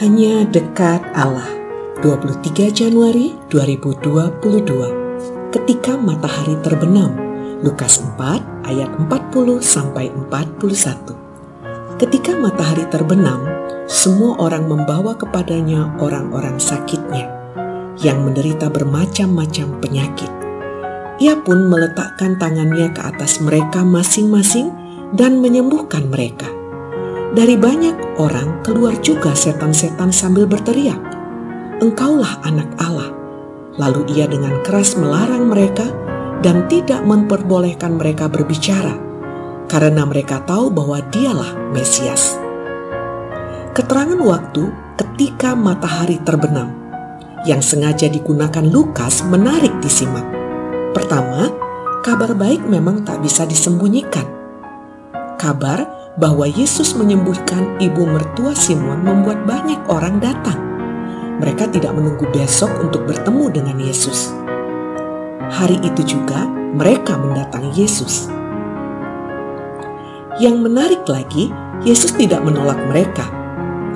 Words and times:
Hanya 0.00 0.48
dekat 0.48 1.04
Allah. 1.12 1.44
23 2.00 2.72
Januari 2.72 3.36
2022 3.52 5.52
Ketika 5.52 5.92
matahari 6.00 6.56
terbenam 6.64 7.12
Lukas 7.60 8.00
4 8.16 8.64
ayat 8.64 8.88
40 8.96 9.60
sampai 9.60 10.08
41 10.08 12.00
Ketika 12.00 12.32
matahari 12.32 12.88
terbenam 12.88 13.44
semua 13.84 14.40
orang 14.40 14.72
membawa 14.72 15.12
kepadanya 15.20 15.92
orang-orang 16.00 16.56
sakitnya 16.56 17.28
yang 18.00 18.24
menderita 18.24 18.72
bermacam-macam 18.72 19.84
penyakit. 19.84 20.32
Ia 21.20 21.36
pun 21.44 21.68
meletakkan 21.68 22.40
tangannya 22.40 22.88
ke 22.96 23.04
atas 23.04 23.44
mereka 23.44 23.84
masing-masing 23.84 24.72
dan 25.12 25.44
menyembuhkan 25.44 26.08
mereka 26.08 26.48
dari 27.30 27.54
banyak 27.54 28.18
orang 28.18 28.58
keluar 28.66 28.98
juga 28.98 29.30
setan-setan 29.38 30.10
sambil 30.10 30.50
berteriak, 30.50 30.98
"Engkaulah 31.78 32.42
anak 32.42 32.70
Allah." 32.82 33.14
Lalu 33.78 34.18
ia 34.18 34.26
dengan 34.26 34.58
keras 34.66 34.98
melarang 34.98 35.46
mereka 35.46 35.86
dan 36.42 36.66
tidak 36.66 37.06
memperbolehkan 37.06 37.94
mereka 37.94 38.26
berbicara, 38.26 38.98
karena 39.70 40.02
mereka 40.02 40.42
tahu 40.42 40.74
bahwa 40.74 40.98
dialah 41.14 41.54
Mesias. 41.70 42.34
Keterangan 43.70 44.18
waktu 44.18 44.66
ketika 44.98 45.54
matahari 45.54 46.18
terbenam 46.26 46.74
yang 47.46 47.62
sengaja 47.62 48.10
digunakan 48.10 48.66
Lukas 48.66 49.22
menarik 49.24 49.72
disimak. 49.78 50.26
Pertama, 50.90 51.48
kabar 52.02 52.34
baik 52.34 52.66
memang 52.66 53.06
tak 53.06 53.22
bisa 53.22 53.46
disembunyikan. 53.46 54.39
Kabar 55.40 55.88
bahwa 56.20 56.44
Yesus 56.44 56.92
menyembuhkan 56.92 57.80
ibu 57.80 58.04
mertua 58.04 58.52
Simon 58.52 59.00
membuat 59.00 59.48
banyak 59.48 59.80
orang 59.88 60.20
datang. 60.20 60.60
Mereka 61.40 61.72
tidak 61.72 61.96
menunggu 61.96 62.28
besok 62.28 62.68
untuk 62.76 63.08
bertemu 63.08 63.48
dengan 63.48 63.80
Yesus. 63.80 64.28
Hari 65.48 65.80
itu 65.80 66.04
juga 66.04 66.44
mereka 66.76 67.16
mendatangi 67.16 67.72
Yesus. 67.72 68.28
Yang 70.36 70.56
menarik 70.60 71.08
lagi, 71.08 71.48
Yesus 71.88 72.12
tidak 72.20 72.44
menolak 72.44 72.76
mereka. 72.92 73.24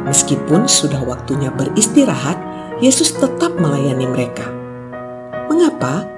Meskipun 0.08 0.64
sudah 0.64 1.04
waktunya 1.04 1.52
beristirahat, 1.52 2.40
Yesus 2.80 3.20
tetap 3.20 3.52
melayani 3.60 4.08
mereka. 4.08 4.48
Mengapa? 5.52 6.08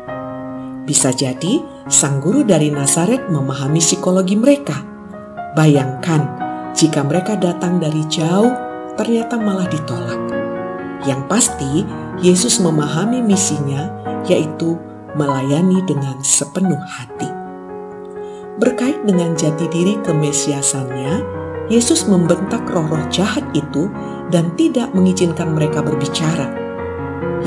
Bisa 0.86 1.10
jadi 1.10 1.66
sang 1.90 2.22
guru 2.22 2.46
dari 2.46 2.70
Nazaret 2.70 3.26
memahami 3.26 3.82
psikologi 3.82 4.38
mereka 4.38 4.94
Bayangkan 5.56 6.20
jika 6.76 7.00
mereka 7.00 7.32
datang 7.40 7.80
dari 7.80 8.04
jauh, 8.12 8.52
ternyata 9.00 9.40
malah 9.40 9.64
ditolak. 9.64 10.20
Yang 11.08 11.22
pasti, 11.32 11.72
Yesus 12.20 12.60
memahami 12.60 13.24
misinya, 13.24 13.88
yaitu 14.28 14.76
melayani 15.16 15.80
dengan 15.88 16.20
sepenuh 16.20 16.76
hati. 16.76 17.32
Berkait 18.60 19.00
dengan 19.08 19.32
jati 19.32 19.64
diri 19.72 19.96
kemesiasannya, 20.04 21.24
Yesus 21.72 22.04
membentak 22.04 22.68
roh-roh 22.68 23.08
jahat 23.08 23.48
itu 23.56 23.88
dan 24.28 24.52
tidak 24.60 24.92
mengizinkan 24.92 25.56
mereka 25.56 25.80
berbicara. 25.80 26.52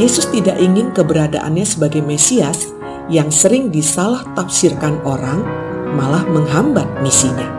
Yesus 0.02 0.26
tidak 0.34 0.58
ingin 0.58 0.90
keberadaannya 0.98 1.66
sebagai 1.66 2.02
Mesias 2.02 2.74
yang 3.06 3.30
sering 3.30 3.70
disalah 3.70 4.26
tafsirkan 4.34 4.98
orang, 5.06 5.46
malah 5.94 6.26
menghambat 6.26 6.90
misinya. 7.06 7.59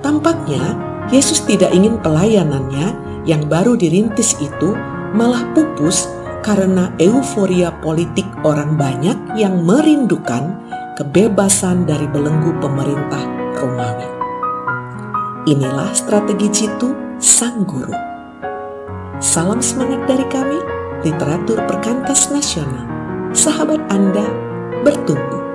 Tampaknya 0.00 0.62
Yesus 1.10 1.42
tidak 1.44 1.74
ingin 1.74 1.98
pelayanannya 2.00 2.94
yang 3.28 3.44
baru 3.50 3.76
dirintis 3.76 4.38
itu 4.40 4.72
malah 5.12 5.42
pupus 5.52 6.08
karena 6.40 6.88
euforia 6.96 7.74
politik 7.84 8.24
orang 8.46 8.80
banyak 8.80 9.16
yang 9.36 9.60
merindukan 9.60 10.56
kebebasan 10.96 11.84
dari 11.84 12.08
belenggu 12.08 12.56
pemerintah 12.62 13.20
Romawi. 13.60 14.08
Inilah 15.48 15.90
strategi 15.92 16.48
jitu 16.48 16.92
sang 17.20 17.64
guru. 17.64 17.92
Salam 19.20 19.60
semangat 19.60 20.08
dari 20.08 20.24
kami, 20.32 20.60
literatur 21.04 21.60
perkantas 21.68 22.32
nasional. 22.32 22.88
Sahabat 23.36 23.80
Anda 23.92 24.24
bertumbuh. 24.80 25.49